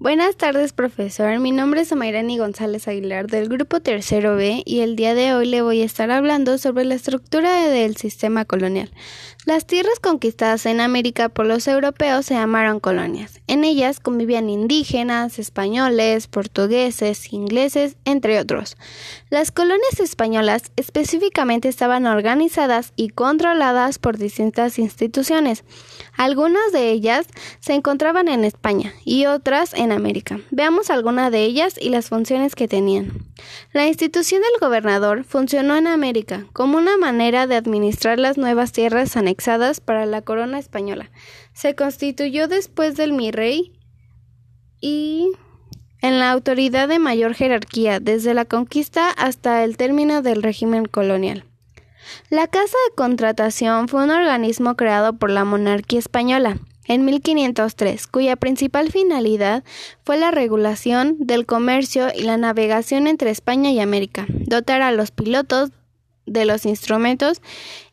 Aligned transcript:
Buenas 0.00 0.36
tardes, 0.36 0.72
profesor. 0.72 1.40
Mi 1.40 1.50
nombre 1.50 1.80
es 1.80 1.90
Amairani 1.90 2.38
González 2.38 2.86
Aguilar 2.86 3.26
del 3.26 3.48
grupo 3.48 3.80
Tercero 3.80 4.36
B 4.36 4.62
y 4.64 4.78
el 4.78 4.94
día 4.94 5.12
de 5.12 5.34
hoy 5.34 5.46
le 5.46 5.60
voy 5.60 5.82
a 5.82 5.84
estar 5.84 6.12
hablando 6.12 6.56
sobre 6.56 6.84
la 6.84 6.94
estructura 6.94 7.66
del 7.66 7.96
sistema 7.96 8.44
colonial. 8.44 8.92
Las 9.48 9.64
tierras 9.64 9.98
conquistadas 9.98 10.66
en 10.66 10.78
América 10.78 11.30
por 11.30 11.46
los 11.46 11.66
europeos 11.68 12.26
se 12.26 12.34
llamaron 12.34 12.80
colonias. 12.80 13.40
En 13.46 13.64
ellas 13.64 13.98
convivían 13.98 14.50
indígenas, 14.50 15.38
españoles, 15.38 16.26
portugueses, 16.26 17.32
ingleses, 17.32 17.96
entre 18.04 18.40
otros. 18.40 18.76
Las 19.30 19.50
colonias 19.50 20.00
españolas 20.00 20.64
específicamente 20.76 21.70
estaban 21.70 22.04
organizadas 22.04 22.92
y 22.94 23.08
controladas 23.08 23.98
por 23.98 24.18
distintas 24.18 24.78
instituciones. 24.78 25.64
Algunas 26.18 26.70
de 26.72 26.90
ellas 26.90 27.26
se 27.60 27.72
encontraban 27.72 28.28
en 28.28 28.44
España 28.44 28.92
y 29.02 29.24
otras 29.24 29.72
en 29.72 29.92
América. 29.92 30.40
Veamos 30.50 30.90
algunas 30.90 31.32
de 31.32 31.44
ellas 31.44 31.76
y 31.80 31.88
las 31.88 32.10
funciones 32.10 32.54
que 32.54 32.68
tenían. 32.68 33.24
La 33.72 33.86
institución 33.86 34.42
del 34.42 34.60
gobernador 34.60 35.24
funcionó 35.24 35.74
en 35.74 35.86
América 35.86 36.44
como 36.52 36.76
una 36.76 36.98
manera 36.98 37.46
de 37.46 37.56
administrar 37.56 38.18
las 38.18 38.36
nuevas 38.36 38.72
tierras 38.72 39.16
para 39.84 40.04
la 40.04 40.22
corona 40.22 40.58
española. 40.58 41.10
Se 41.52 41.74
constituyó 41.74 42.48
después 42.48 42.96
del 42.96 43.12
mi 43.12 43.30
rey 43.30 43.72
y 44.80 45.30
en 46.02 46.18
la 46.18 46.32
autoridad 46.32 46.88
de 46.88 46.98
mayor 46.98 47.34
jerarquía 47.34 48.00
desde 48.00 48.34
la 48.34 48.44
conquista 48.44 49.10
hasta 49.10 49.64
el 49.64 49.76
término 49.76 50.22
del 50.22 50.42
régimen 50.42 50.86
colonial. 50.86 51.44
La 52.30 52.46
Casa 52.46 52.76
de 52.88 52.94
Contratación 52.94 53.88
fue 53.88 54.04
un 54.04 54.10
organismo 54.10 54.76
creado 54.76 55.14
por 55.14 55.30
la 55.30 55.44
monarquía 55.44 55.98
española 55.98 56.58
en 56.86 57.04
1503, 57.04 58.06
cuya 58.06 58.36
principal 58.36 58.90
finalidad 58.90 59.62
fue 60.04 60.16
la 60.16 60.30
regulación 60.30 61.16
del 61.18 61.46
comercio 61.46 62.08
y 62.14 62.22
la 62.22 62.38
navegación 62.38 63.06
entre 63.06 63.30
España 63.30 63.70
y 63.70 63.80
América, 63.80 64.26
dotar 64.28 64.80
a 64.82 64.90
los 64.90 65.10
pilotos 65.10 65.70
de 66.28 66.44
los 66.44 66.66
instrumentos 66.66 67.40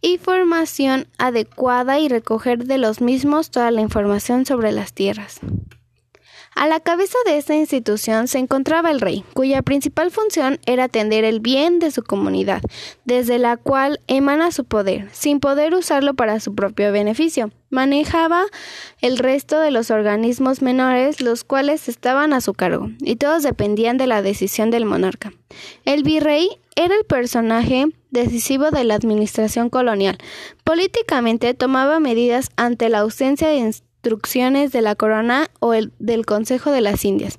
y 0.00 0.18
formación 0.18 1.06
adecuada 1.18 1.98
y 1.98 2.08
recoger 2.08 2.64
de 2.64 2.78
los 2.78 3.00
mismos 3.00 3.50
toda 3.50 3.70
la 3.70 3.80
información 3.80 4.46
sobre 4.46 4.72
las 4.72 4.92
tierras. 4.92 5.40
A 6.54 6.68
la 6.68 6.78
cabeza 6.78 7.18
de 7.26 7.36
esta 7.36 7.56
institución 7.56 8.28
se 8.28 8.38
encontraba 8.38 8.92
el 8.92 9.00
rey, 9.00 9.24
cuya 9.34 9.62
principal 9.62 10.12
función 10.12 10.60
era 10.66 10.84
atender 10.84 11.24
el 11.24 11.40
bien 11.40 11.80
de 11.80 11.90
su 11.90 12.04
comunidad, 12.04 12.62
desde 13.04 13.38
la 13.38 13.56
cual 13.56 14.00
emana 14.06 14.52
su 14.52 14.64
poder, 14.64 15.08
sin 15.12 15.40
poder 15.40 15.74
usarlo 15.74 16.14
para 16.14 16.38
su 16.38 16.54
propio 16.54 16.92
beneficio. 16.92 17.50
Manejaba 17.70 18.44
el 19.00 19.18
resto 19.18 19.58
de 19.58 19.72
los 19.72 19.90
organismos 19.90 20.62
menores, 20.62 21.20
los 21.20 21.42
cuales 21.42 21.88
estaban 21.88 22.32
a 22.32 22.40
su 22.40 22.54
cargo, 22.54 22.88
y 23.00 23.16
todos 23.16 23.42
dependían 23.42 23.96
de 23.96 24.06
la 24.06 24.22
decisión 24.22 24.70
del 24.70 24.84
monarca. 24.84 25.32
El 25.84 26.04
virrey 26.04 26.48
era 26.76 26.94
el 26.94 27.04
personaje 27.04 27.86
decisivo 28.10 28.70
de 28.70 28.84
la 28.84 28.94
administración 28.94 29.70
colonial. 29.70 30.18
Políticamente 30.62 31.52
tomaba 31.54 31.98
medidas 31.98 32.50
ante 32.56 32.88
la 32.88 33.00
ausencia 33.00 33.48
de 33.48 33.58
instrucciones 34.04 34.70
de 34.70 34.82
la 34.82 34.94
corona 34.94 35.50
o 35.60 35.72
el, 35.72 35.90
del 35.98 36.26
Consejo 36.26 36.70
de 36.70 36.82
las 36.82 37.06
Indias. 37.06 37.38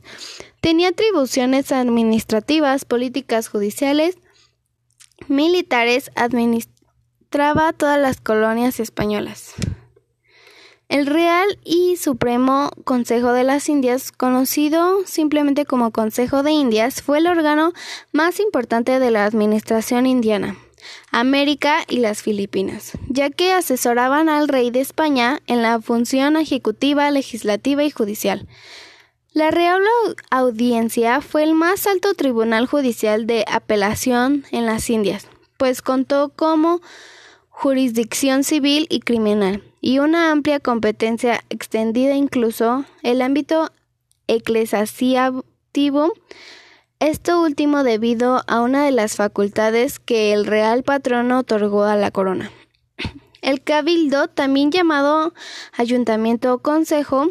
Tenía 0.61 0.89
atribuciones 0.89 1.72
administrativas, 1.72 2.85
políticas 2.85 3.49
judiciales, 3.49 4.17
militares, 5.27 6.09
administraba 6.16 7.72
todas 7.73 7.99
las 7.99 8.19
colonias 8.19 8.80
españolas. 8.80 9.53
El 10.89 11.05
Real 11.05 11.59
y 11.63 11.97
Supremo 11.97 12.72
Consejo 12.83 13.31
de 13.31 13.44
las 13.44 13.69
Indias, 13.69 14.11
conocido 14.11 15.05
simplemente 15.05 15.66
como 15.66 15.91
Consejo 15.91 16.41
de 16.41 16.52
Indias, 16.52 17.03
fue 17.03 17.19
el 17.19 17.27
órgano 17.27 17.73
más 18.11 18.39
importante 18.39 19.00
de 19.00 19.11
la 19.11 19.25
administración 19.25 20.07
indiana. 20.07 20.57
América 21.11 21.83
y 21.88 21.97
las 21.97 22.22
Filipinas, 22.22 22.94
ya 23.07 23.29
que 23.29 23.53
asesoraban 23.53 24.29
al 24.29 24.47
rey 24.47 24.72
de 24.72 24.81
España 24.81 25.40
en 25.47 25.62
la 25.62 25.81
función 25.81 26.38
ejecutiva, 26.38 27.12
legislativa 27.12 27.84
y 27.84 27.91
judicial. 27.91 28.47
La 29.34 29.51
Real 29.51 29.81
Audiencia 30.29 31.19
fue 31.19 31.44
el 31.44 31.53
más 31.56 31.88
alto 31.88 32.13
tribunal 32.13 32.68
judicial 32.68 33.28
de 33.28 33.44
apelación 33.51 34.46
en 34.51 34.66
las 34.66 34.90
Indias, 34.90 35.28
pues 35.57 35.81
contó 35.81 36.31
como 36.35 36.81
jurisdicción 37.50 38.44
civil 38.44 38.88
y 38.90 39.02
criminal 39.02 39.63
y 39.81 40.00
una 40.00 40.31
amplia 40.31 40.59
competencia 40.59 41.44
extendida 41.50 42.16
incluso 42.16 42.85
el 43.03 43.22
ámbito 43.22 43.72
eclesiástico 44.28 45.46
esto 47.07 47.41
último 47.41 47.83
debido 47.83 48.41
a 48.47 48.61
una 48.61 48.83
de 48.83 48.91
las 48.91 49.16
facultades 49.16 49.99
que 49.99 50.33
el 50.33 50.45
real 50.45 50.83
patrono 50.83 51.39
otorgó 51.39 51.83
a 51.83 51.95
la 51.95 52.11
corona. 52.11 52.51
El 53.41 53.61
cabildo, 53.61 54.27
también 54.27 54.71
llamado 54.71 55.33
ayuntamiento 55.73 56.53
o 56.53 56.59
consejo, 56.59 57.29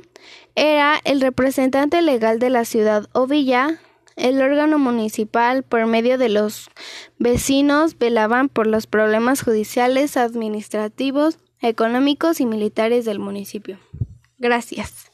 era 0.55 1.01
el 1.03 1.21
representante 1.21 2.01
legal 2.03 2.39
de 2.39 2.51
la 2.51 2.65
ciudad 2.65 3.09
o 3.13 3.27
villa. 3.27 3.81
El 4.15 4.41
órgano 4.41 4.79
municipal, 4.79 5.65
por 5.65 5.87
medio 5.87 6.19
de 6.19 6.29
los 6.29 6.71
vecinos, 7.19 7.99
velaban 7.99 8.49
por 8.49 8.69
los 8.69 8.87
problemas 8.87 9.43
judiciales, 9.43 10.17
administrativos, 10.17 11.39
económicos 11.61 12.41
y 12.41 12.47
militares 12.47 13.05
del 13.05 13.19
municipio. 13.19 13.81
Gracias. 14.39 15.11